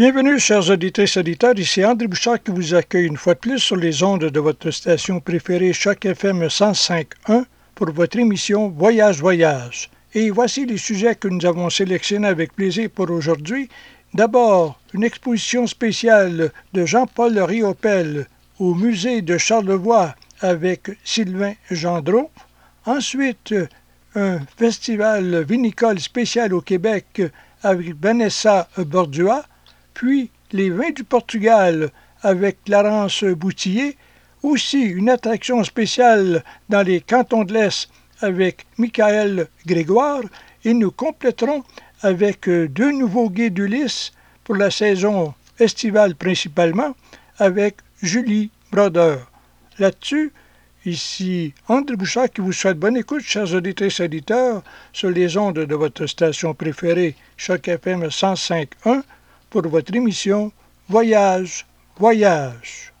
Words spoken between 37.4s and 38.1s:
de l'Est